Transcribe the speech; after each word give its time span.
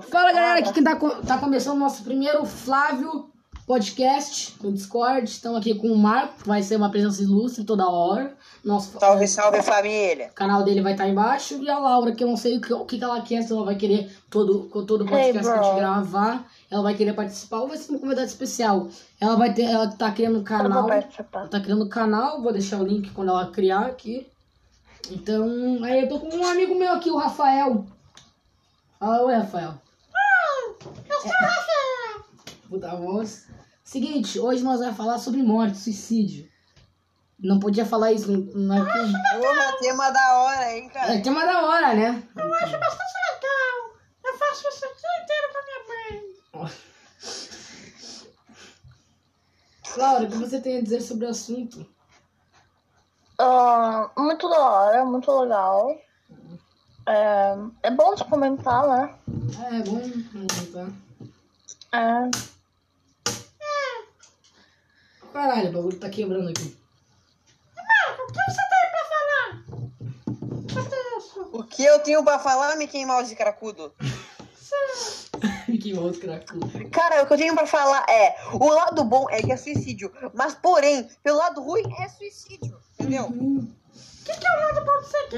Fala 0.00 0.32
galera, 0.32 0.60
aqui 0.60 0.72
quem 0.72 0.82
tá, 0.82 0.96
tá 0.96 1.36
começando 1.36 1.76
o 1.76 1.80
nosso 1.80 2.02
primeiro 2.02 2.46
Flávio 2.46 3.30
Podcast 3.66 4.56
no 4.62 4.72
Discord. 4.72 5.28
Estamos 5.28 5.58
aqui 5.58 5.74
com 5.74 5.88
o 5.88 5.98
Marco, 5.98 6.42
que 6.42 6.48
vai 6.48 6.62
ser 6.62 6.76
uma 6.76 6.90
presença 6.90 7.22
ilustre 7.22 7.62
toda 7.62 7.86
hora. 7.86 8.34
Nosso 8.64 8.98
Salve, 8.98 9.28
salve 9.28 9.62
família. 9.62 10.28
o 10.28 10.34
canal 10.34 10.62
dele 10.62 10.80
vai 10.80 10.92
estar 10.92 11.06
embaixo. 11.06 11.62
E 11.62 11.68
a 11.68 11.78
Laura, 11.78 12.12
que 12.12 12.24
eu 12.24 12.28
não 12.28 12.38
sei 12.38 12.56
o 12.56 12.60
que, 12.62 12.72
o 12.72 12.86
que 12.86 13.04
ela 13.04 13.20
quer, 13.20 13.42
se 13.42 13.52
ela 13.52 13.64
vai 13.66 13.74
querer 13.74 14.10
todo, 14.30 14.60
com 14.70 14.82
todo 14.86 15.02
o 15.02 15.06
podcast 15.06 15.42
que 15.42 15.58
a 15.58 15.62
gente 15.62 15.76
gravar. 15.76 16.50
Ela 16.70 16.82
vai 16.82 16.94
querer 16.94 17.12
participar 17.12 17.60
ou 17.60 17.68
vai 17.68 17.76
ser 17.76 17.90
uma 17.92 18.00
convidada 18.00 18.26
especial. 18.26 18.88
Ela 19.20 19.36
vai 19.36 19.52
ter, 19.52 19.64
ela 19.64 19.88
tá 19.88 20.10
criando 20.10 20.38
um 20.38 20.44
canal. 20.44 20.90
Ela 20.90 21.48
tá 21.48 21.60
criando 21.60 21.84
um 21.84 21.88
canal, 21.88 22.40
vou 22.40 22.52
deixar 22.52 22.80
o 22.80 22.84
link 22.84 23.10
quando 23.10 23.28
ela 23.28 23.50
criar 23.50 23.80
aqui. 23.80 24.26
Então, 25.10 25.84
aí 25.84 26.00
eu 26.00 26.08
tô 26.08 26.18
com 26.18 26.34
um 26.34 26.46
amigo 26.46 26.74
meu 26.74 26.92
aqui, 26.92 27.10
o 27.10 27.18
Rafael. 27.18 27.84
Fala, 29.02 29.24
oi, 29.24 29.34
Rafael. 29.34 29.74
Eu 31.08 31.20
sou 31.20 31.28
o 31.28 31.44
Rafael. 31.44 32.24
Puta 32.68 32.94
voz. 32.94 33.48
Seguinte, 33.82 34.38
hoje 34.38 34.62
nós 34.62 34.78
vamos 34.78 34.96
falar 34.96 35.18
sobre 35.18 35.42
morte, 35.42 35.76
suicídio. 35.76 36.48
Não 37.36 37.58
podia 37.58 37.84
falar 37.84 38.12
isso 38.12 38.30
não 38.30 38.76
é 38.76 38.80
aqui. 38.80 39.12
Porra, 39.40 39.76
tema 39.80 40.08
da 40.12 40.38
hora, 40.38 40.72
hein, 40.72 40.88
cara? 40.88 41.14
É 41.14 41.20
tema 41.20 41.44
da 41.44 41.66
hora, 41.66 41.94
né? 41.94 42.22
Eu 42.36 42.54
acho 42.54 42.78
bastante 42.78 43.12
legal. 43.32 43.98
Eu 44.24 44.38
faço 44.38 44.68
isso 44.68 44.84
aqui 44.84 45.06
inteiro 45.20 45.48
com 45.50 45.58
a 45.58 45.62
minha 45.66 45.82
mãe. 45.90 46.78
Laura, 49.98 50.24
o 50.26 50.30
que 50.30 50.36
você 50.36 50.60
tem 50.60 50.78
a 50.78 50.80
dizer 50.80 51.00
sobre 51.00 51.26
o 51.26 51.30
assunto? 51.30 51.84
Ah, 53.36 54.12
muito 54.16 54.48
da 54.48 54.60
hora, 54.60 55.04
muito 55.04 55.40
legal. 55.40 55.92
É, 57.06 57.54
é 57.84 57.90
bom 57.90 58.14
comentar, 58.30 58.86
né? 58.86 59.14
É, 59.70 59.82
bom. 59.82 60.00
Tá. 60.72 60.88
É, 61.98 62.30
Caralho, 65.32 65.70
o 65.70 65.72
bagulho 65.72 65.98
tá 65.98 66.10
quebrando 66.10 66.50
aqui. 66.50 66.76
o 67.74 68.26
que 68.26 68.40
você 68.50 68.62
tem 68.68 68.90
pra 68.90 69.04
falar? 69.08 69.64
O 71.52 71.64
que 71.64 71.84
eu 71.84 71.98
tenho 72.00 72.22
pra 72.22 72.38
falar, 72.38 72.76
Mickey 72.76 73.04
Mouse 73.06 73.32
e 73.32 73.36
Cracudo? 73.36 73.94
que 75.82 75.94
outro 75.94 76.20
cracudo. 76.20 76.90
Cara, 76.90 77.22
o 77.22 77.26
que 77.26 77.32
eu 77.32 77.38
tenho 77.38 77.54
pra 77.54 77.66
falar 77.66 78.04
é: 78.08 78.36
o 78.52 78.68
lado 78.68 79.02
bom 79.04 79.28
é 79.30 79.42
que 79.42 79.50
é 79.50 79.56
suicídio, 79.56 80.12
mas 80.34 80.54
porém, 80.54 81.08
pelo 81.22 81.38
lado 81.38 81.62
ruim 81.62 81.82
é 81.98 82.08
suicídio, 82.08 82.78
entendeu? 82.98 83.24
O 83.24 83.66
que, 84.24 84.36
que 84.38 84.46
é 84.46 84.56
o 84.56 84.60
lado 84.60 84.84
bom 84.84 85.00
de 85.00 85.08
ser 85.08 85.28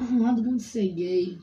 bom 0.00 0.56
de 0.56 0.62
ser 0.62 0.88
gay. 0.88 1.38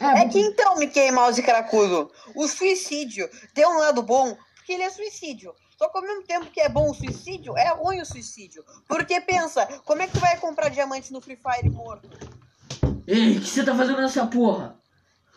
É 0.00 0.28
que 0.28 0.40
então, 0.40 0.76
Mickey 0.76 1.10
Mouse 1.12 1.40
e 1.40 1.42
Cracudo, 1.44 2.10
o 2.34 2.48
suicídio 2.48 3.28
tem 3.54 3.64
um 3.66 3.78
lado 3.78 4.02
bom 4.02 4.36
porque 4.56 4.72
ele 4.72 4.82
é 4.82 4.90
suicídio. 4.90 5.54
Só 5.78 5.88
que 5.88 5.98
ao 5.98 6.02
mesmo 6.04 6.22
tempo 6.22 6.46
que 6.46 6.60
é 6.60 6.68
bom 6.68 6.90
o 6.90 6.94
suicídio, 6.94 7.56
é 7.56 7.68
ruim 7.74 8.00
o 8.00 8.06
suicídio. 8.06 8.64
Porque 8.88 9.20
pensa, 9.20 9.66
como 9.84 10.02
é 10.02 10.06
que 10.06 10.14
tu 10.14 10.20
vai 10.20 10.36
comprar 10.38 10.68
diamantes 10.68 11.10
no 11.10 11.20
Free 11.20 11.36
Fire 11.36 11.68
morto? 11.70 12.08
Ei, 13.06 13.36
o 13.36 13.40
que 13.40 13.46
você 13.48 13.64
tá 13.64 13.74
fazendo 13.74 14.00
nessa 14.00 14.26
porra? 14.26 14.76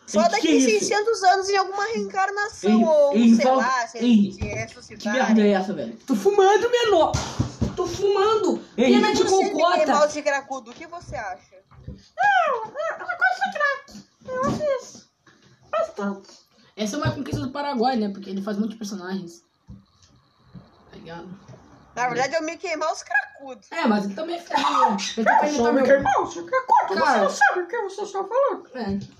Só 0.05 0.21
Ei, 0.23 0.29
daqui 0.29 0.41
que 0.41 0.47
é 0.53 0.55
isso? 0.55 0.69
600 0.87 1.23
anos 1.23 1.49
em 1.49 1.57
alguma 1.57 1.85
reencarnação, 1.87 2.71
Ei, 2.79 2.85
ou 2.85 3.13
ei, 3.13 3.35
sei 3.35 3.45
fala- 3.45 3.57
lá, 3.57 3.87
se 3.87 3.97
ei, 3.97 4.31
Que 4.31 4.45
ressuscitarem. 4.45 5.21
merda 5.21 5.41
é 5.41 5.51
essa, 5.51 5.73
velho? 5.73 5.97
Tô 6.07 6.15
fumando, 6.15 6.69
menor. 6.69 7.11
Tô 7.75 7.85
fumando. 7.85 8.63
Ei, 8.77 8.93
Pena 8.93 9.13
de 9.13 9.23
Você, 9.23 9.35
Mickey 9.43 9.51
cocota. 9.51 9.93
Mouse 9.93 10.17
e 10.19 10.21
Cracudo, 10.23 10.71
o 10.71 10.73
que 10.73 10.87
você 10.87 11.15
acha? 11.15 11.56
Não, 11.87 12.55
eu 12.55 12.63
eu 12.65 13.07
gosto 13.17 13.43
de 13.43 13.51
crack. 13.57 14.05
Eu 14.27 14.41
acho 14.45 14.63
isso. 14.81 15.09
Bastante. 15.71 16.29
Essa 16.75 16.95
é 16.95 16.99
uma 16.99 17.11
conquista 17.11 17.41
do 17.41 17.51
Paraguai, 17.51 17.95
né? 17.95 18.09
Porque 18.09 18.29
ele 18.29 18.41
faz 18.41 18.57
muitos 18.57 18.77
personagens. 18.77 19.43
Tá 20.89 20.95
ligado? 20.95 21.27
Na 21.95 22.09
verdade 22.09 22.35
é 22.35 22.39
o 22.39 22.43
Mickey 22.43 22.75
Mouse 22.77 23.03
Cracudo. 23.03 23.61
É, 23.71 23.87
mas 23.87 24.05
ele 24.05 24.13
também 24.13 24.39
fez. 24.39 25.17
Ele 25.17 25.25
tá 25.25 25.37
pra 25.37 25.47
imitar 25.49 25.73
meu... 25.73 26.03
Mouse, 26.03 26.39
conta? 26.41 26.95
Cara. 27.03 27.17
Você 27.17 27.23
não 27.23 27.29
sabe 27.29 27.61
o 27.61 27.67
que 27.67 27.81
você 27.81 28.01
está 28.03 28.23
falando. 28.23 28.69
É. 28.75 29.17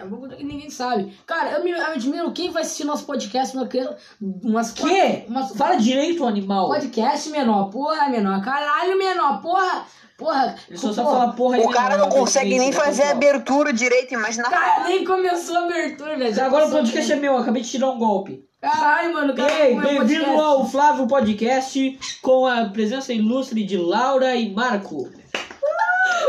É 0.00 0.04
um 0.04 0.08
bagulho 0.10 0.36
que 0.36 0.44
ninguém 0.44 0.70
sabe. 0.70 1.16
Cara, 1.26 1.52
eu 1.52 1.64
me 1.64 1.70
eu 1.70 1.86
admiro 1.86 2.32
quem 2.32 2.50
vai 2.50 2.62
assistir 2.62 2.84
nosso 2.84 3.04
podcast. 3.04 3.56
Uma, 3.56 3.66
cri- 3.66 3.88
umas 4.20 4.70
Que? 4.72 5.24
Umas, 5.28 5.56
Fala 5.56 5.76
direito, 5.76 6.24
animal. 6.24 6.68
Podcast 6.68 7.28
menor. 7.30 7.70
Porra, 7.70 8.08
menor. 8.08 8.42
Caralho, 8.44 8.96
menor. 8.98 9.40
Porra. 9.42 9.84
Porra. 10.22 10.54
Ele 10.68 10.78
só 10.78 10.92
sabe 10.92 11.08
porra. 11.08 11.20
falar 11.20 11.32
porra 11.32 11.56
aí 11.56 11.62
O 11.64 11.70
cara 11.70 11.96
não 11.96 12.08
consegue 12.08 12.50
né? 12.50 12.58
nem 12.58 12.72
fazer 12.72 13.02
a 13.02 13.10
abertura 13.10 13.72
direito, 13.72 14.14
imagina. 14.14 14.48
Cara, 14.48 14.84
nem 14.84 15.04
começou 15.04 15.56
a 15.56 15.64
abertura, 15.64 16.16
velho. 16.16 16.44
Agora 16.44 16.66
o 16.66 16.70
podcast 16.70 17.12
é 17.12 17.16
meu, 17.16 17.36
acabei 17.36 17.62
de 17.62 17.70
tirar 17.70 17.90
um 17.90 17.98
golpe. 17.98 18.44
Caralho, 18.60 19.12
mano. 19.12 19.34
Cara, 19.34 19.52
Ei, 19.52 19.76
é 19.76 19.80
bem-vindo 19.80 20.40
ao 20.40 20.68
Flávio 20.68 21.08
Podcast 21.08 21.98
com 22.22 22.46
a 22.46 22.66
presença 22.66 23.12
ilustre 23.12 23.64
de 23.64 23.76
Laura 23.76 24.36
e 24.36 24.54
Marco. 24.54 25.10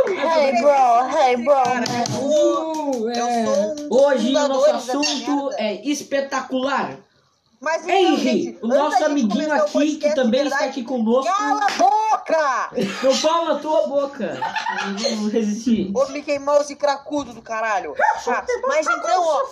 Hey, 0.07 0.59
bro, 0.59 1.17
hey, 1.17 1.37
bro. 1.37 1.53
Uh, 2.19 3.09
Eu 3.09 3.27
é. 3.27 3.45
sou 3.45 3.75
um 3.85 3.87
Hoje 3.91 4.29
o 4.29 4.47
nosso 4.47 4.71
assunto 4.71 5.51
é 5.57 5.87
espetacular. 5.87 6.97
Mas 7.61 7.83
então, 7.83 7.95
Henry, 7.95 8.17
gente, 8.17 8.57
o 8.61 8.67
nosso 8.67 9.05
amiguinho 9.05 9.53
aqui, 9.53 9.95
que 9.95 10.13
também 10.15 10.45
está 10.47 10.65
aqui 10.65 10.83
conosco. 10.83 11.31
Cala 11.31 11.65
a 11.65 11.71
boca! 11.77 12.02
Meu 13.01 13.21
pau 13.21 13.45
na 13.45 13.59
tua 13.59 13.87
boca. 13.87 14.39
Eu 15.05 15.15
não 15.17 15.29
resisti. 15.29 15.91
Ô 15.95 16.05
Mickey 16.07 16.39
Mouse 16.39 16.75
cracudo 16.75 17.33
do 17.33 17.41
caralho. 17.41 17.95
Tá, 18.25 18.45
mas 18.67 18.85
então, 18.87 19.23
ó, 19.23 19.43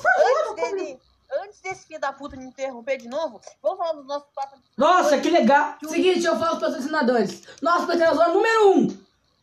antes 0.50 0.56
dele. 0.56 1.00
Antes 1.44 1.62
desse 1.62 1.88
filho 1.88 2.00
da 2.00 2.12
puta 2.12 2.36
me 2.36 2.44
interromper 2.44 2.98
de 2.98 3.08
novo, 3.08 3.40
vamos 3.64 3.78
falar 3.78 3.94
do 3.94 4.04
nosso 4.04 4.26
papo. 4.36 4.58
Nossa, 4.78 5.18
que 5.18 5.30
legal. 5.30 5.76
Seguinte, 5.88 6.26
eu 6.26 6.38
falo 6.38 6.56
os 6.56 6.60
patrocinadores. 6.60 7.44
Nosso 7.62 7.88
patrocinador 7.88 8.34
número 8.34 8.72
um. 8.72 8.98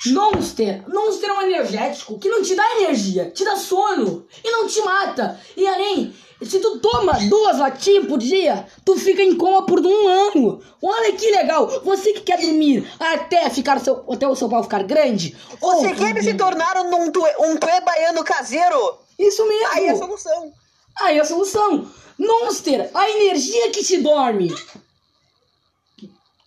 Monster. 0.07 0.85
Monster 0.87 1.31
é 1.31 1.33
um 1.33 1.43
energético 1.43 2.19
que 2.19 2.29
não 2.29 2.43
te 2.43 2.55
dá 2.55 2.63
energia, 2.77 3.31
te 3.31 3.45
dá 3.45 3.57
sono 3.57 4.27
e 4.45 4.51
não 4.51 4.67
te 4.69 4.81
mata. 4.83 5.41
E 5.57 5.67
além, 5.67 6.15
se 6.47 6.61
tu 6.61 6.79
toma 6.79 7.13
duas 7.29 7.59
latinhas 7.59 8.07
por 8.07 8.19
dia, 8.19 8.67
tu 8.85 8.97
fica 8.97 9.23
em 9.23 9.37
coma 9.37 9.67
por 9.67 9.81
um 9.85 10.09
ano. 10.09 10.63
Olha 10.81 11.13
que 11.13 11.31
legal. 11.31 11.67
Você 11.85 12.13
que 12.13 12.21
quer 12.21 12.41
dormir 12.41 12.89
até 12.99 13.51
ficar 13.51 13.81
seu, 13.81 14.05
até 14.11 14.27
o 14.27 14.37
seu 14.37 14.49
pau 14.49 14.63
ficar 14.63 14.85
grande. 14.85 15.37
Você 15.61 15.95
quer 15.95 16.23
se 16.23 16.35
tornar 16.35 16.77
um, 16.77 17.11
tue, 17.11 17.29
um 17.41 17.57
tuê 17.57 17.81
baiano 17.81 18.23
caseiro? 18.23 18.99
Isso 19.19 19.47
mesmo. 19.49 19.69
Aí 19.73 19.87
é 19.87 19.91
a 19.91 19.97
solução. 19.97 20.53
Aí 21.01 21.21
a 21.21 21.25
solução. 21.25 21.91
Monster, 22.19 22.91
a 22.95 23.11
energia 23.11 23.71
que 23.71 23.83
te 23.83 23.99
dorme. 23.99 24.55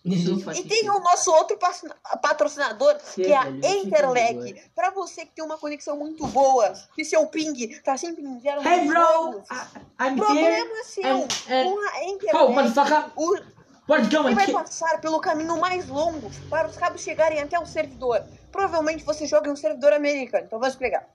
E 0.04 0.64
tem 0.64 0.90
o 0.90 0.98
nosso 0.98 1.30
outro 1.32 1.56
patrocina- 1.56 1.94
patrocinador, 2.20 2.96
que 3.14 3.24
é 3.32 3.36
a 3.36 3.44
fico 3.44 3.66
Interleg. 3.66 4.34
doido. 4.34 4.60
Pra 4.74 4.90
você 4.90 5.24
que 5.24 5.32
tem 5.32 5.44
uma 5.44 5.56
conexão 5.56 5.96
muito 5.96 6.26
boa, 6.26 6.72
que 6.94 7.04
seu 7.04 7.24
ping 7.28 7.80
tá 7.84 7.96
sempre 7.96 8.22
em 8.24 8.40
zero 8.40 8.66
Hey, 8.66 8.86
bro. 8.86 8.98
I- 9.00 10.00
I'm 10.00 10.06
here. 10.08 10.16
Problema 10.16 10.84
seu. 10.84 11.04
and- 11.04 11.28
and- 11.48 11.64
Com 11.64 11.78
a 11.78 11.92
Oh, 12.00 12.10
Interleg, 12.10 12.52
motherfucker. 12.54 13.04
o, 13.16 13.52
Pode 13.84 14.08
Você 14.16 14.34
vai 14.34 14.50
passar 14.52 15.00
pelo 15.00 15.20
caminho 15.20 15.58
mais 15.58 15.88
longo 15.88 16.30
para 16.48 16.68
os 16.68 16.76
cabos 16.76 17.02
chegarem 17.02 17.40
até 17.40 17.58
o 17.58 17.66
servidor. 17.66 18.24
Provavelmente 18.50 19.04
você 19.04 19.26
joga 19.26 19.48
em 19.48 19.52
um 19.52 19.56
servidor 19.56 19.92
americano, 19.92 20.44
então 20.46 20.58
vou 20.58 20.68
explicar. 20.68 21.08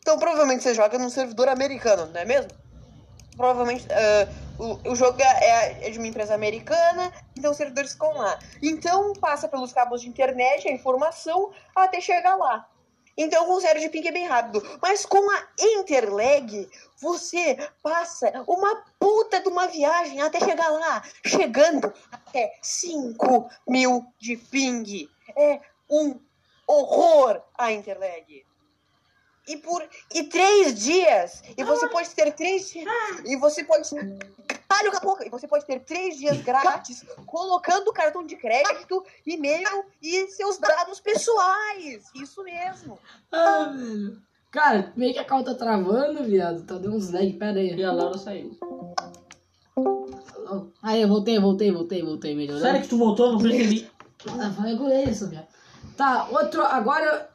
Então 0.00 0.18
provavelmente 0.18 0.62
você 0.62 0.74
joga 0.74 0.98
num 0.98 1.10
servidor 1.10 1.48
americano, 1.48 2.06
não 2.12 2.20
é 2.20 2.24
mesmo? 2.24 2.50
Provavelmente 3.36 3.86
ah, 3.92 4.26
o, 4.58 4.94
jogo 4.94 5.20
é, 5.20 5.86
é 5.86 5.90
de 5.90 5.98
uma 5.98 6.06
empresa 6.06 6.34
americana, 6.34 7.12
então 7.36 7.50
os 7.50 7.56
servidores 7.56 7.92
ficam 7.92 8.16
lá. 8.16 8.38
Então 8.62 9.12
passa 9.14 9.48
pelos 9.48 9.72
cabos 9.72 10.00
de 10.00 10.08
internet 10.08 10.68
a 10.68 10.72
informação 10.72 11.50
até 11.74 12.00
chegar 12.00 12.36
lá. 12.36 12.68
Então 13.16 13.46
com 13.46 13.60
zero 13.60 13.78
de 13.78 13.88
ping 13.88 14.06
é 14.08 14.12
bem 14.12 14.26
rápido. 14.26 14.62
Mas 14.82 15.06
com 15.06 15.30
a 15.30 15.46
Interlag, 15.58 16.68
você 17.00 17.56
passa 17.82 18.44
uma 18.46 18.84
puta 18.98 19.40
de 19.40 19.48
uma 19.48 19.68
viagem 19.68 20.20
até 20.20 20.40
chegar 20.40 20.68
lá. 20.68 21.02
Chegando 21.24 21.92
até 22.10 22.56
5 22.60 23.48
mil 23.68 24.04
de 24.18 24.36
ping. 24.36 25.08
É 25.36 25.60
um 25.88 26.18
horror 26.66 27.40
a 27.56 27.72
Interlag. 27.72 28.44
E 29.46 29.56
por 29.58 29.86
e 30.14 30.24
três 30.24 30.78
dias. 30.78 31.42
E 31.56 31.62
você 31.62 31.86
pode 31.88 32.08
ter 32.10 32.32
três 32.32 32.70
dias. 32.70 32.88
E 33.24 33.36
você 33.36 33.62
pode. 33.62 33.88
Calha 34.68 34.90
a 34.90 35.00
boca! 35.00 35.26
E 35.26 35.30
você 35.30 35.46
pode 35.46 35.64
ter 35.66 35.80
três 35.80 36.16
dias 36.16 36.40
grátis 36.42 37.04
colocando 37.26 37.92
cartão 37.92 38.24
de 38.24 38.36
crédito, 38.36 39.04
e-mail 39.26 39.84
e 40.02 40.26
seus 40.28 40.58
dados 40.58 40.98
pessoais. 41.00 42.04
Isso 42.14 42.42
mesmo. 42.42 42.98
Ah, 43.30 43.72
velho. 43.74 44.22
Cara, 44.50 44.92
meio 44.96 45.12
que 45.12 45.18
a 45.18 45.24
calma 45.24 45.44
tá 45.44 45.54
travando, 45.54 46.24
viado. 46.24 46.64
Tá 46.64 46.74
dando 46.74 46.96
uns 46.96 47.10
lag, 47.10 47.32
pera 47.34 47.58
aí. 47.58 47.74
E 47.74 47.84
a 47.84 47.92
Laura 47.92 48.16
saiu. 48.16 48.56
Aí, 50.80 51.02
eu 51.02 51.08
voltei, 51.08 51.38
voltei, 51.40 51.72
voltei, 51.72 52.02
voltei, 52.02 52.34
melhorou. 52.36 52.62
Sério 52.62 52.80
que 52.80 52.88
tu 52.88 52.96
voltou? 52.96 53.32
Não 53.32 53.38
percebi. 53.40 53.90
Ah, 54.28 54.52
falei 54.52 54.76
com 54.76 54.88
isso, 54.88 55.28
viado. 55.28 55.48
Tá, 55.96 56.26
outro. 56.30 56.62
Agora, 56.62 57.28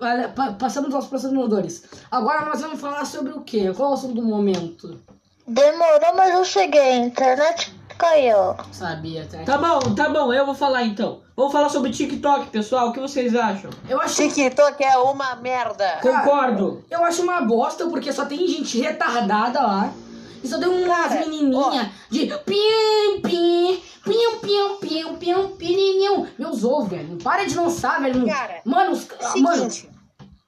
passamos 0.59 0.94
aos 0.94 1.06
patrocinadores. 1.06 1.83
Agora 2.11 2.45
nós 2.45 2.61
vamos 2.61 2.79
falar 2.79 3.06
sobre 3.06 3.31
o 3.31 3.41
quê? 3.41 3.71
Qual 3.75 3.89
é 3.89 3.91
o 3.91 3.95
assunto 3.95 4.15
do 4.15 4.23
momento? 4.23 5.00
Demorou, 5.47 6.15
mas 6.15 6.33
eu 6.33 6.45
cheguei. 6.45 6.79
A 6.91 6.97
internet 6.97 7.73
caiu. 7.97 8.56
Sabia, 8.71 9.27
tá? 9.29 9.44
Tá 9.44 9.57
bom, 9.57 9.95
tá 9.95 10.09
bom, 10.09 10.31
eu 10.33 10.45
vou 10.45 10.56
falar 10.56 10.83
então. 10.83 11.21
Vamos 11.35 11.51
falar 11.51 11.69
sobre 11.69 11.91
TikTok, 11.91 12.47
pessoal. 12.47 12.89
O 12.89 12.94
que 12.94 13.00
vocês 13.00 13.35
acham? 13.35 13.69
Eu 13.88 14.00
acho, 14.01 14.15
TikTok 14.15 14.83
é 14.83 14.97
uma 14.97 15.35
merda. 15.35 16.00
Concordo. 16.01 16.83
eu 16.89 17.03
acho 17.03 17.23
uma 17.23 17.41
bosta 17.41 17.88
porque 17.88 18.12
só 18.12 18.25
tem 18.25 18.47
gente 18.47 18.79
retardada 18.79 19.62
lá. 19.62 19.91
E 20.44 20.47
só 20.47 20.57
tem 20.59 20.68
umas 20.68 21.09
Cara, 21.09 21.19
menininhas 21.25 21.89
de 22.09 22.27
pim, 22.27 23.21
pim, 23.21 23.81
pim, 24.03 24.39
pim, 24.41 24.77
pim, 24.80 25.15
pim, 25.18 25.47
pininho. 25.57 26.27
Meus 26.38 26.63
ovos, 26.63 26.89
velho. 26.89 27.18
Para 27.18 27.45
de 27.45 27.56
lançar, 27.56 28.01
velho. 28.01 28.25
Cara, 28.25 28.62
mano, 28.65 28.91
os, 28.91 29.07
ah, 29.21 29.33
mano, 29.38 29.69
Seguinte, 29.69 29.89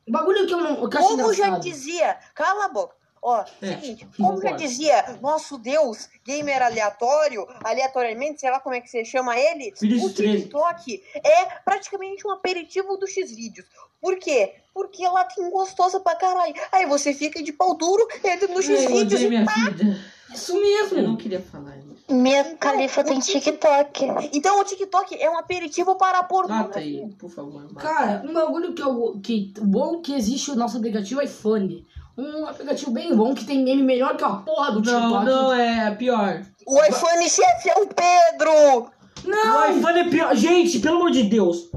o 0.08 0.12
bagulho 0.12 0.48
que 0.48 0.54
eu 0.54 0.62
não. 0.62 0.90
Que 0.90 0.98
eu 0.98 1.02
como 1.02 1.34
já 1.34 1.58
dizia, 1.58 2.18
cala 2.34 2.66
a 2.66 2.70
boca. 2.70 3.01
Ó, 3.24 3.44
É, 3.62 3.76
seguinte, 3.76 4.08
como 4.18 4.42
já 4.42 4.52
dizia 4.54 5.20
nosso 5.22 5.58
Deus, 5.60 6.10
gamer 6.26 6.62
aleatório, 6.64 7.48
aleatoriamente, 7.64 8.42
sei 8.42 8.50
lá 8.50 8.60
como 8.60 8.74
é 8.76 8.82
que 8.82 8.90
você 8.90 9.06
chama 9.06 9.38
ele, 9.38 9.72
o 9.72 10.10
13. 10.10 10.12
TikTok 10.14 11.04
é 11.24 11.46
praticamente 11.64 12.26
um 12.28 12.32
aperitivo 12.32 12.98
do 12.98 13.08
X-Vídeos. 13.08 13.68
Por 14.02 14.18
quê? 14.18 14.56
Porque 14.74 15.08
lá 15.08 15.24
tem 15.26 15.48
gostosa 15.52 16.00
pra 16.00 16.16
caralho. 16.16 16.56
Aí 16.72 16.86
você 16.88 17.14
fica 17.14 17.44
de 17.44 17.54
pau 17.54 17.76
duro, 17.76 18.08
entra 18.24 18.48
no 18.48 18.62
X-Vídeos 18.62 19.22
e 19.22 19.46
pá. 19.46 19.54
vida. 19.70 20.00
Isso 20.34 20.54
Eu 20.54 20.62
não 20.62 20.96
mesmo. 21.02 21.18
queria 21.18 21.42
falar 21.42 21.78
isso. 21.78 21.92
Minha 22.10 22.56
califa 22.56 23.04
tem 23.04 23.20
TikTok. 23.20 24.06
Então 24.34 24.60
o 24.60 24.64
TikTok 24.64 25.22
é 25.22 25.30
um 25.30 25.38
aperitivo 25.38 25.96
para 25.96 26.18
a 26.20 26.22
Mata 26.22 26.28
pornografia. 26.34 26.82
aí, 27.06 27.14
por 27.20 27.30
favor. 27.30 27.62
mata. 27.72 27.76
Cara, 27.88 28.24
um 28.26 28.34
bagulho 28.34 28.74
que, 28.74 28.82
eu, 28.82 29.20
que 29.22 29.54
bom 29.62 30.02
que 30.02 30.14
existe 30.14 30.50
o 30.52 30.56
nosso 30.56 30.78
aplicativo 30.78 31.22
iPhone. 31.22 31.86
Um 32.18 32.46
aplicativo 32.46 32.92
bem 32.92 33.16
bom 33.16 33.34
que 33.34 33.46
tem 33.46 33.64
meme 33.64 33.84
melhor 33.84 34.16
que 34.18 34.24
a 34.24 34.30
porra 34.30 34.72
do 34.74 34.82
TikTok. 34.82 35.02
Não, 35.10 35.24
não, 35.26 35.54
é 35.54 35.92
pior. 35.96 36.42
O 36.68 36.84
iPhone 36.84 37.30
chefe 37.30 37.70
é 37.70 37.76
o 37.76 37.88
Pedro! 37.88 38.92
Não! 39.26 39.62
O 39.74 39.78
iPhone 39.78 40.00
é 40.00 40.10
pior. 40.10 40.36
Gente, 40.36 40.80
pelo 40.80 40.98
amor 40.98 41.12
de 41.12 41.24
Deus. 41.24 41.70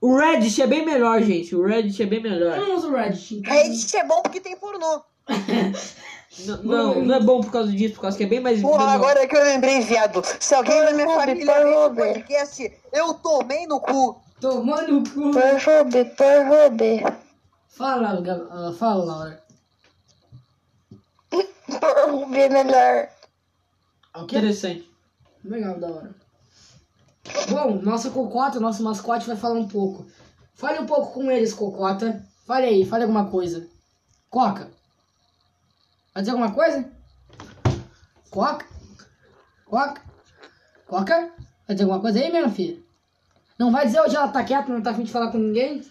O 0.00 0.16
Reddit 0.16 0.60
é 0.62 0.66
bem 0.66 0.84
melhor, 0.84 1.20
gente. 1.22 1.54
O 1.54 1.64
Reddit 1.64 2.02
é 2.02 2.06
bem 2.06 2.18
Eu 2.18 2.30
melhor. 2.30 2.56
não 2.58 2.74
uso 2.76 2.88
o 2.88 2.96
Reddit. 2.96 3.36
então- 3.36 3.52
Reddit 3.52 3.96
é 3.96 4.04
bom 4.04 4.22
porque 4.22 4.40
tem 4.40 4.56
pornô. 4.56 5.02
N- 5.28 5.72
Não, 6.64 6.94
não 7.04 7.14
é 7.14 7.20
bom 7.20 7.42
por 7.42 7.52
causa 7.52 7.70
disso, 7.70 7.94
por 7.96 8.00
causa 8.00 8.16
que 8.16 8.24
é 8.24 8.26
bem 8.26 8.40
mais. 8.40 8.58
Porra, 8.62 8.78
melhor. 8.78 8.94
agora 8.94 9.26
que 9.28 9.36
eu 9.36 9.42
lembrei, 9.44 9.80
viado. 9.80 10.22
Se 10.40 10.54
alguém 10.54 10.82
da 10.82 10.92
minha 10.92 11.06
família 11.06 11.90
velho. 11.90 11.94
podcast, 11.94 12.72
eu 12.90 13.12
tomei 13.14 13.66
no 13.66 13.78
cu. 13.78 14.18
Tomando 14.40 14.98
o 15.00 15.02
cu. 15.10 15.30
Perrube, 15.30 16.04
perrube. 16.16 17.04
Fala, 17.72 18.22
ah, 18.50 18.72
fala, 18.74 19.04
Laura. 19.04 19.42
Perrube 21.80 22.38
é 22.38 22.48
melhor. 22.50 23.08
O 24.14 24.26
quê? 24.26 24.36
Interessante. 24.36 24.90
Legal, 25.42 25.80
da 25.80 25.88
hora. 25.88 26.14
Bom, 27.48 27.80
nossa 27.82 28.10
cocota, 28.10 28.60
nosso 28.60 28.82
mascote 28.82 29.26
vai 29.26 29.36
falar 29.36 29.54
um 29.54 29.66
pouco. 29.66 30.06
Fale 30.54 30.80
um 30.80 30.86
pouco 30.86 31.14
com 31.14 31.30
eles, 31.30 31.54
cocota. 31.54 32.22
Fale 32.46 32.66
aí, 32.66 32.84
fale 32.84 33.04
alguma 33.04 33.30
coisa. 33.30 33.66
Coca. 34.28 34.70
Vai 36.12 36.22
dizer 36.22 36.32
alguma 36.32 36.52
coisa? 36.52 36.84
Coca? 38.30 38.66
Coca? 39.64 40.02
Coca? 40.86 41.32
Vai 41.66 41.74
dizer 41.74 41.84
alguma 41.84 42.00
coisa 42.00 42.18
aí, 42.18 42.30
minha 42.30 42.50
filha? 42.50 42.78
Não 43.58 43.72
vai 43.72 43.86
dizer 43.86 44.00
hoje 44.02 44.14
ela 44.14 44.28
tá 44.28 44.44
quieta, 44.44 44.70
não 44.70 44.82
tá 44.82 44.90
afim 44.90 45.04
de 45.04 45.12
falar 45.12 45.32
com 45.32 45.38
ninguém? 45.38 45.82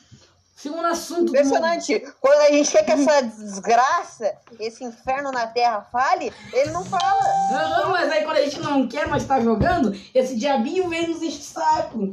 Segundo 0.61 0.85
assunto 0.85 1.23
do... 1.23 1.29
Impressionante. 1.29 2.03
Quando 2.19 2.39
a 2.41 2.51
gente 2.51 2.71
quer 2.71 2.85
que 2.85 2.91
essa 2.91 3.21
desgraça, 3.23 4.35
esse 4.59 4.83
inferno 4.83 5.31
na 5.31 5.47
terra 5.47 5.81
fale, 5.91 6.31
ele 6.53 6.69
não 6.69 6.85
fala. 6.85 7.23
Não, 7.51 7.79
não, 7.79 7.89
mas 7.89 8.11
aí 8.11 8.23
quando 8.23 8.37
a 8.37 8.43
gente 8.43 8.59
não 8.59 8.87
quer 8.87 9.07
mais 9.07 9.23
estar 9.23 9.41
jogando, 9.41 9.91
esse 10.13 10.35
diabinho 10.35 10.87
vem 10.87 11.07
nos 11.07 11.23
enche 11.23 11.39
o 11.39 11.41
saco. 11.41 12.11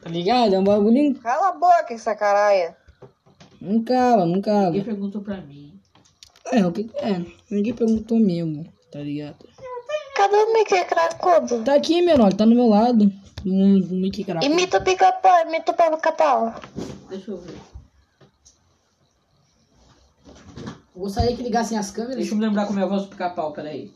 Tá 0.00 0.08
ligado? 0.08 0.54
É 0.54 0.58
um 0.60 0.62
bagulho... 0.62 1.18
Cala 1.18 1.48
a 1.48 1.52
boca, 1.52 1.86
essa 1.90 2.14
caralho. 2.14 2.76
Não 3.60 3.82
cala, 3.82 4.24
não 4.24 4.40
cala. 4.40 4.66
Ninguém 4.66 4.84
perguntou 4.84 5.20
pra 5.20 5.38
mim. 5.38 5.80
É, 6.52 6.64
o 6.64 6.70
que 6.70 6.88
é? 6.94 7.24
Ninguém 7.50 7.74
perguntou 7.74 8.20
mesmo, 8.20 8.72
tá 8.92 9.00
ligado? 9.00 9.48
Cadê 10.14 10.36
o 10.36 10.52
Mickey 10.52 10.84
Cracudo? 10.84 11.64
Tá 11.64 11.74
aqui, 11.74 12.00
menor, 12.00 12.32
tá 12.32 12.46
no 12.46 12.54
meu 12.54 12.68
lado. 12.68 13.12
Um, 13.44 13.78
Mickey 14.00 14.24
Crack. 14.24 14.46
Imita 14.46 14.78
o 14.78 14.84
pica-pau, 14.84 15.46
imita 15.46 15.72
o 15.72 15.74
pica-pau. 15.74 16.54
Deixa 17.10 17.30
eu 17.30 17.36
ver. 17.38 17.58
Eu 20.94 21.00
gostaria 21.00 21.36
que 21.36 21.42
ligassem 21.42 21.76
as 21.76 21.90
câmeras. 21.90 22.16
Deixa 22.16 22.32
eu 22.32 22.38
me 22.38 22.46
lembrar 22.46 22.66
como 22.66 22.78
é 22.78 22.84
a 22.84 22.86
voz 22.86 23.02
do 23.02 23.08
pica-pau, 23.08 23.52
peraí. 23.52 23.92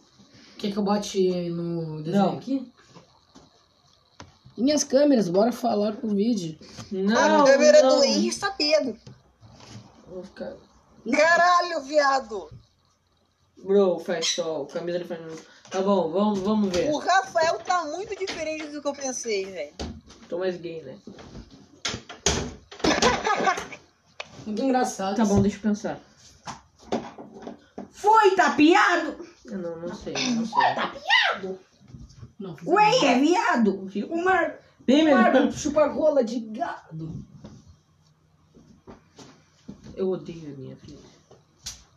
Quer 0.59 0.73
que 0.73 0.76
eu 0.76 0.82
bote 0.82 1.49
no 1.50 2.03
desenho 2.03 2.25
Não. 2.25 2.37
aqui? 2.37 2.73
E 4.56 4.62
minhas 4.62 4.82
câmeras, 4.82 5.29
bora 5.29 5.53
falar 5.53 5.93
pro 5.93 6.09
vídeo. 6.09 6.59
Não, 6.91 7.43
a 7.43 7.47
câmera 7.47 7.81
não. 7.81 7.99
do 7.99 8.05
Henry 8.05 8.26
está 8.26 8.50
Pedro. 8.50 8.97
Vou 10.09 10.25
ficar... 10.25 10.53
Caralho, 11.11 11.81
viado. 11.82 12.50
Bro, 13.56 14.00
faz 14.00 14.26
sol, 14.35 14.67
camisa 14.67 14.99
de 14.99 15.05
faz 15.05 15.21
Tá 15.70 15.82
bom, 15.82 16.11
vamos, 16.11 16.38
vamos 16.41 16.70
ver. 16.70 16.91
O 16.91 16.99
Rafael 16.99 17.59
tá 17.59 17.85
muito 17.85 18.17
diferente 18.17 18.69
do 18.69 18.81
que 18.81 18.88
eu 18.88 18.93
pensei, 18.93 19.44
velho. 19.44 19.75
Tô 20.29 20.38
mais 20.38 20.56
gay, 20.56 20.82
né? 20.82 20.99
Muito 24.47 24.62
engraçado. 24.62 25.17
Tá 25.17 25.26
bom, 25.26 25.43
deixa 25.43 25.59
eu 25.59 25.61
pensar. 25.61 26.00
Foi 27.91 28.35
tapeado? 28.35 29.26
Eu 29.44 29.59
não, 29.59 29.76
não 29.79 29.94
sei, 29.94 30.15
não 30.15 30.47
sei. 30.47 31.59
Não, 32.38 32.56
fiz 32.56 32.67
Ué, 32.67 32.88
errado. 32.88 33.05
é 33.05 33.19
viado? 33.21 33.87
Viu? 33.87 34.11
O 34.11 34.25
Mar... 34.25 34.59
Bem 34.87 35.06
o 35.06 35.11
Marco 35.11 35.53
chupa 35.53 35.87
rola 35.88 36.25
de 36.25 36.41
gado. 36.41 37.12
Eu 39.94 40.09
odeio 40.09 40.55
a 40.55 40.56
minha 40.56 40.76
filha. 40.76 40.99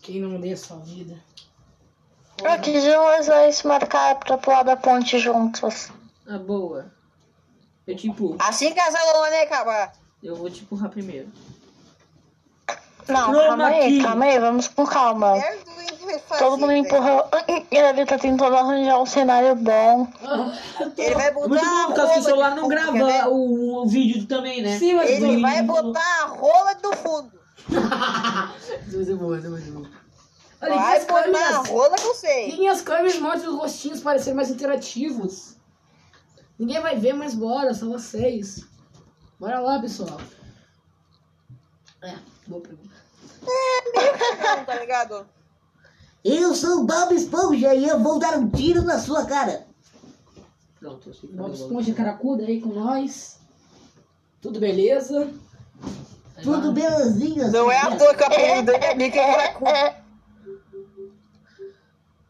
Quem 0.01 0.19
não 0.19 0.35
odeia 0.35 0.57
sua 0.57 0.79
vida? 0.79 1.17
Eu 2.43 2.59
quis 2.59 2.83
usar 3.19 3.51
se 3.51 3.67
marcar 3.67 4.15
pra 4.15 4.37
pular 4.37 4.63
da 4.63 4.75
ponte 4.75 5.19
juntos. 5.19 5.89
Ah, 6.27 6.37
boa. 6.37 6.91
Eu 7.85 7.95
te 7.95 8.07
empurro. 8.07 8.37
Assim 8.39 8.73
que 8.73 8.79
a 8.79 8.91
Salomé 8.91 9.43
acabar. 9.43 9.93
Eu 10.23 10.35
vou 10.35 10.49
te 10.49 10.61
empurrar 10.61 10.89
primeiro. 10.89 11.27
Não, 13.07 13.33
Chroma 13.33 13.47
calma 13.47 13.67
aí, 13.67 14.01
calma 14.01 14.25
aí, 14.25 14.39
vamos 14.39 14.67
com 14.67 14.85
calma. 14.85 15.33
Todo 16.37 16.57
mundo 16.57 16.71
empurra. 16.73 17.27
Ele 17.71 18.05
tá 18.05 18.17
tentando 18.17 18.55
arranjar 18.55 19.01
um 19.01 19.05
cenário 19.05 19.55
bom. 19.55 20.07
Ele 20.97 21.15
vai 21.15 21.27
É 21.27 21.31
botar 21.31 21.47
muito 21.49 21.65
bom, 21.65 21.85
por 21.87 21.95
causa 21.95 22.13
que 22.13 22.19
o 22.19 22.21
rola 22.21 22.23
celular 22.23 22.55
não 22.55 22.67
grava 22.67 22.91
ver? 22.91 23.27
o, 23.27 23.81
o 23.81 23.87
vídeo 23.87 24.25
também, 24.27 24.61
né? 24.61 24.77
Sim, 24.77 24.93
mas 24.93 25.09
Ele 25.09 25.41
vai 25.41 25.61
botar 25.63 26.23
a 26.23 26.25
rola 26.27 26.75
do 26.75 26.95
fundo. 26.95 27.31
Deus 28.87 29.09
é 29.09 29.13
boa, 29.13 29.37
Deus 29.39 29.67
é 29.67 29.71
boa. 29.71 29.89
Olha, 30.61 30.75
Vai 30.75 30.97
as 30.97 31.05
botar 31.05 31.19
a 31.19 31.23
câmeras. 31.23 31.67
rola 31.69 31.95
que 31.95 32.05
eu 32.05 32.13
sei. 32.13 32.51
Liguem 32.51 32.69
as 32.69 32.81
câmeras 32.81 33.19
mostrem 33.19 33.49
os 33.49 33.55
rostinhos 33.57 33.99
para 33.99 34.19
serem 34.19 34.35
mais 34.35 34.49
interativos. 34.51 35.55
Ninguém 36.59 36.79
vai 36.79 36.95
ver, 36.97 37.13
mas 37.13 37.33
bora, 37.33 37.73
só 37.73 37.87
vocês. 37.87 38.63
Bora 39.39 39.59
lá, 39.59 39.79
pessoal. 39.79 40.19
É, 42.03 42.15
boa 42.47 42.61
pergunta. 42.61 42.89
Não, 43.41 44.65
tá 44.65 44.75
ligado? 44.79 45.27
Eu 46.23 46.53
sou 46.53 46.81
o 46.81 46.83
Bob 46.83 47.15
Esponja 47.15 47.73
e 47.73 47.87
eu 47.87 47.99
vou 47.99 48.19
dar 48.19 48.37
um 48.37 48.47
tiro 48.47 48.83
na 48.83 48.99
sua 48.99 49.25
cara. 49.25 49.65
Pronto, 50.79 51.09
eu 51.09 51.13
sei 51.15 51.29
Bob. 51.31 51.53
Esponja 51.53 51.93
Caracuda 51.93 52.43
aí 52.43 52.61
com 52.61 52.69
nós. 52.69 53.39
Tudo 54.39 54.59
beleza? 54.59 55.31
Tudo 56.43 56.71
belezinha. 56.71 57.47
Não 57.49 57.71
é 57.71 57.79
à 57.79 57.95
toa 57.97 58.13
que 58.13 58.23
o 58.23 58.25
apelido 58.27 58.71
dele 58.71 58.85
é 58.85 58.95
Mickey 58.95 59.19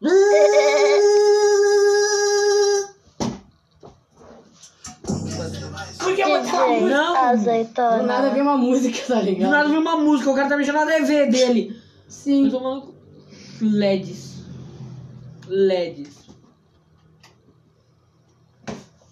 Cracudo. 0.02 0.32
É, 0.34 1.12
Por 5.98 6.16
que 6.16 6.24
botar 6.24 6.66
uma 6.66 6.80
música? 6.80 6.96
Não! 6.96 7.98
Do 8.00 8.06
nada 8.06 8.30
vem 8.30 8.42
uma 8.42 8.56
música, 8.56 8.98
tá 9.06 9.20
Do 9.20 9.24
ligado? 9.26 9.50
nada 9.50 9.68
vi 9.68 9.76
uma 9.76 9.96
música, 9.96 10.30
o 10.30 10.34
cara 10.34 10.48
tá 10.48 10.56
mexendo 10.56 10.74
na 10.76 10.86
TV 10.86 11.26
dele. 11.26 11.76
Eu 11.76 12.10
Sim. 12.10 12.50
tô 12.50 12.60
maluco. 12.60 12.94
LEDs. 13.60 14.42
LEDs. 15.48 16.22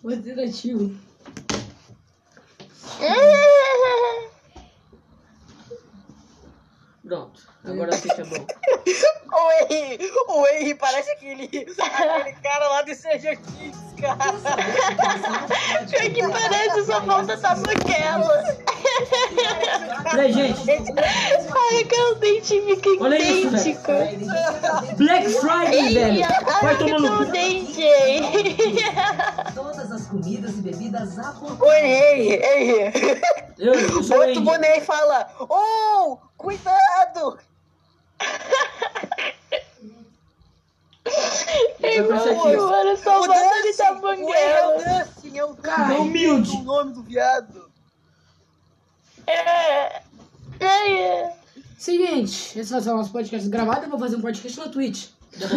Muito 0.03 0.19
interativo. 0.29 0.95
Pronto. 7.03 7.50
Agora 7.65 7.97
que 7.97 8.11
é 8.11 8.25
bom. 8.25 8.47
O 9.33 9.73
Henry, 9.73 10.11
o 10.27 10.47
Henry 10.49 10.75
parece 10.75 11.09
aquele, 11.13 11.45
aquele 11.45 12.33
cara 12.43 12.69
lá 12.69 12.83
do 12.83 12.93
Stranger 12.93 13.39
Things, 13.39 13.77
cara. 14.01 14.33
Pior 15.89 16.03
que 16.13 16.29
parece, 16.29 16.85
só 16.85 17.01
falta 17.03 17.37
tabaquela. 17.37 18.43
Né, 20.15 20.33
gente? 20.33 20.71
Ai, 20.71 21.85
que 21.85 22.01
o 22.01 22.15
dente 22.17 22.61
fica 22.61 23.05
Olha 23.05 23.23
isso, 23.23 23.69
idêntico. 23.69 24.97
Black 24.97 25.29
Friday, 25.29 25.95
velho. 25.95 26.27
Vai 26.61 26.79
tomar 26.79 26.99
no 26.99 27.15
o 27.15 27.19
cu. 27.19 27.25
dente. 27.33 27.85
Todas 29.55 29.93
as 29.93 30.07
comidas 30.07 30.51
e 30.59 30.63
bebidas 30.63 31.19
a 31.21 31.35
Oi, 31.61 31.79
ei, 31.79 32.33
ei. 32.33 32.93
Eu, 33.59 33.75
eu 33.75 34.03
sou 34.03 34.19
Outro 34.19 34.41
boné 34.41 34.81
fala: 34.81 35.29
Oh, 35.39 36.19
cuidado! 36.37 37.39
Mano, 42.35 42.49
aqui. 42.49 42.57
mano, 42.57 42.97
só 42.97 43.21
O 43.23 43.27
Dustin, 43.27 44.23
o 44.25 44.35
erro 44.35 44.35
é 44.35 44.67
o. 45.01 45.05
Dustin, 45.05 45.39
é 45.39 45.45
o 45.45 45.53
É 45.53 45.57
cara. 45.57 46.01
humilde. 46.01 46.51
O 46.57 46.63
nome 46.63 46.93
do 46.95 47.03
viado. 47.03 47.71
É. 49.27 50.03
É. 50.61 51.37
Seguinte, 51.79 52.59
esse 52.59 52.71
vai 52.73 52.81
ser 52.81 52.91
o 52.91 52.97
nosso 52.97 53.13
podcast 53.13 53.49
gravado. 53.49 53.85
Eu 53.85 53.91
vou 53.91 53.99
fazer 53.99 54.17
um 54.17 54.21
podcast 54.21 54.59
na 54.59 54.69
Twitch. 54.69 55.09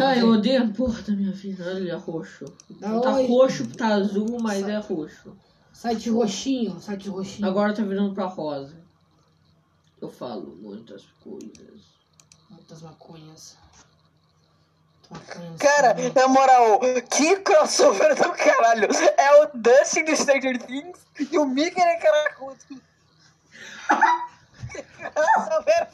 Ai, 0.01 0.21
eu 0.21 0.29
odeio 0.29 0.63
a 0.63 0.67
porra 0.67 1.01
da 1.01 1.13
minha 1.13 1.31
vida. 1.31 1.63
Olha, 1.65 1.77
ele 1.79 1.89
é 1.89 1.95
roxo. 1.95 2.45
Não 2.79 3.01
tá 3.01 3.15
oi. 3.15 3.27
roxo, 3.27 3.67
tá 3.75 3.87
azul, 3.95 4.37
mas 4.41 4.67
é 4.67 4.77
roxo. 4.77 5.35
Site 5.73 6.09
roxinho, 6.09 6.79
site 6.79 7.09
roxinho. 7.09 7.47
Agora 7.47 7.73
tá 7.73 7.81
virando 7.81 8.13
pra 8.13 8.25
rosa. 8.27 8.75
Eu 9.99 10.09
falo 10.09 10.55
muitas 10.61 11.03
coisas. 11.23 11.81
Muitas 12.49 12.81
maconhas. 12.83 13.57
Cara, 15.59 15.95
na 16.15 16.27
moral, 16.27 16.79
que 17.09 17.35
crossover 17.37 18.15
do 18.15 18.31
caralho. 18.31 18.87
É 19.17 19.43
o 19.43 19.49
Dustin 19.53 20.05
do 20.05 20.15
Stranger 20.15 20.61
Things 20.63 20.99
e 21.19 21.37
o 21.37 21.45
Mickey 21.45 21.81
é 21.81 21.97
caracudo. 21.97 22.57
crossover 25.13 25.87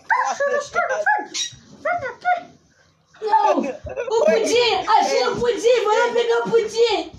foda, 1.81 2.19
cara. 2.19 2.49
Não! 3.21 3.59
O 3.59 4.25
pudim! 4.25 4.87
Achei 4.99 5.27
o 5.27 5.39
pudim! 5.39 5.85
Vai 5.85 6.07
lá 6.07 6.13
pegar 6.13 6.39
o 6.39 6.49
pudim! 6.49 7.11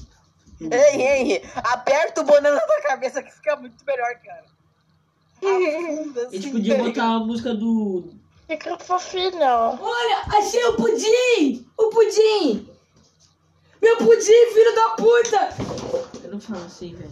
Ei, 0.61 1.03
ei, 1.03 1.43
aperta 1.57 2.21
o 2.21 2.25
banana 2.25 2.61
na 2.61 2.83
cabeça 2.83 3.23
que 3.23 3.33
fica 3.33 3.57
muito 3.57 3.83
melhor, 3.85 4.15
cara. 4.25 4.45
Afunda, 5.39 6.21
A 6.21 6.27
assim, 6.27 6.41
gente 6.41 6.53
podia 6.53 6.77
tá 6.77 6.85
botar 6.85 7.05
a 7.05 7.19
música 7.21 7.55
do. 7.55 8.13
Fica 8.51 8.77
fofinho. 8.81 9.39
Olha, 9.81 10.23
achei 10.37 10.65
o 10.65 10.73
pudim! 10.75 11.65
O 11.79 11.89
pudim! 11.91 12.69
Meu 13.81 13.97
pudim, 13.99 14.47
filho 14.53 14.75
da 14.75 14.89
puta! 14.97 15.55
Eu 16.25 16.33
não 16.33 16.41
falo 16.41 16.65
assim, 16.67 16.93
velho. 16.97 17.11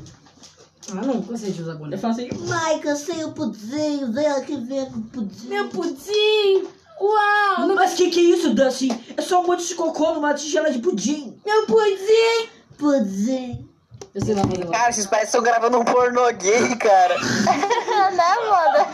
Ah, 0.91 1.07
não, 1.07 1.23
cansei 1.23 1.53
de 1.53 1.63
usar 1.63 1.73
Eu 1.75 1.79
boné. 1.79 1.97
falo 1.97 2.13
assim. 2.15 2.29
Maica, 2.49 2.97
sem 2.97 3.25
o 3.25 3.31
pudim, 3.31 4.11
vem 4.11 4.27
aqui 4.27 4.57
ver 4.57 4.89
o 4.89 5.01
pudim. 5.13 5.47
Meu 5.47 5.69
pudim! 5.69 6.67
Uau! 7.01 7.69
Não- 7.69 7.77
Mas 7.77 7.95
que 7.95 8.11
que 8.11 8.19
é 8.19 8.37
isso, 8.37 8.53
Dustin? 8.53 9.01
É 9.17 9.23
só 9.23 9.41
um 9.41 9.47
monte 9.47 9.65
de 9.65 9.77
cocô 9.77 10.15
numa 10.15 10.35
tigela 10.35 10.73
de 10.73 10.81
pudim. 10.81 11.41
Meu 11.47 11.67
pudim! 11.67 12.49
Pudim. 12.77 13.69
Eu 14.13 14.25
sei 14.25 14.35
lá. 14.35 14.43
Cara, 14.73 14.91
vocês 14.91 15.07
parecem 15.07 15.31
que 15.31 15.37
estão 15.37 15.43
gravando 15.43 15.79
um 15.79 15.85
pornô 15.85 16.33
gay, 16.33 16.75
cara. 16.77 17.15
né, 18.11 18.35
mano? 18.49 18.87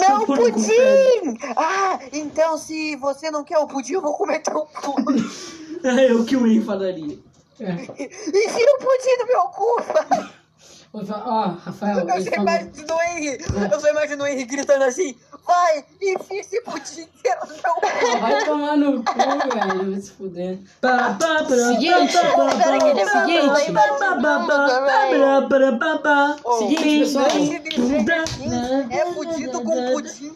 Não, 0.00 0.26
pudim! 0.26 1.38
Ah, 1.56 1.98
então 2.12 2.56
se 2.56 2.96
você 2.96 3.30
não 3.30 3.44
quer 3.44 3.58
o 3.58 3.66
pudim, 3.66 3.94
eu 3.94 4.02
vou 4.02 4.14
comer 4.14 4.40
teu 4.40 4.66
cu. 4.66 4.94
É 5.82 6.12
o 6.12 6.26
que 6.26 6.36
o 6.36 6.46
Henry 6.46 6.62
falaria. 6.62 7.18
É. 7.58 7.72
Enfia 7.72 8.66
o 8.66 8.78
pudim 8.78 9.16
no 9.18 9.26
meu 9.26 9.42
cu. 9.44 9.76
Ó, 10.92 11.54
Rafael, 11.64 12.00
Eu 12.00 12.24
só 12.24 12.34
imagino 12.34 12.94
o 12.94 13.02
Henry. 13.02 13.38
Eu 13.72 13.80
só 13.80 13.90
imagino 13.90 14.24
o 14.24 14.26
Henry 14.26 14.44
gritando 14.44 14.82
assim: 14.84 15.14
vai, 15.46 15.84
enfia 16.02 16.40
esse 16.40 16.60
pudim 16.62 17.02
inteiro 17.02 17.40
no 17.48 18.20
Vai 18.20 18.44
tomar 18.44 18.76
no 18.76 19.04
cu, 19.04 19.14
velho. 19.14 19.90
Vai 19.92 20.00
se 20.00 20.10
fuder. 20.10 20.58
Seguinte, 21.78 22.12
seguinte. 22.18 23.06
Seguinte, 27.08 28.90
é 28.90 29.06
fudido 29.12 29.62
com 29.62 29.92
pudim. 29.92 30.32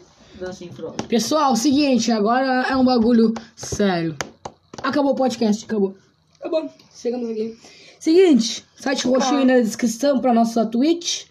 Pessoal, 1.07 1.55
seguinte, 1.55 2.11
agora 2.11 2.65
é 2.69 2.75
um 2.75 2.83
bagulho 2.85 3.33
sério. 3.55 4.15
Acabou 4.83 5.11
o 5.11 5.15
podcast, 5.15 5.65
acabou. 5.65 5.95
Acabou, 6.39 6.69
chegamos 6.93 7.29
aqui. 7.29 7.57
Seguinte, 8.05 8.63
site 8.75 9.07
roxinho 9.07 9.39
aí 9.39 9.45
na 9.45 9.59
descrição 9.61 10.19
pra 10.19 10.31
nossa 10.31 10.63
Twitch. 10.63 11.25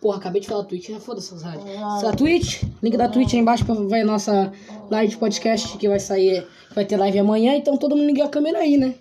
Porra, 0.00 0.16
acabei 0.16 0.40
de 0.40 0.48
falar 0.48 0.64
Twitch, 0.64 0.88
né? 0.88 0.98
Foda-se 0.98 1.32
rádio. 1.40 1.68
Essa 1.68 2.10
Twitch, 2.10 2.64
link 2.82 2.96
da 2.96 3.08
Twitch 3.08 3.34
aí 3.34 3.38
embaixo 3.38 3.64
pra 3.64 3.76
vai 3.76 4.00
a 4.00 4.04
nossa 4.04 4.52
live 4.90 5.12
de 5.12 5.16
podcast 5.16 5.78
que 5.78 5.88
vai 5.88 6.00
sair, 6.00 6.44
vai 6.74 6.84
ter 6.84 6.96
live 6.96 7.20
amanhã, 7.20 7.54
então 7.54 7.76
todo 7.76 7.94
mundo 7.94 8.08
liga 8.08 8.24
a 8.24 8.28
câmera 8.28 8.58
aí, 8.58 8.76
né? 8.76 8.96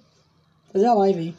Fazer 0.71 0.85
a 0.85 0.93
live 0.93 1.19
aí. 1.19 1.35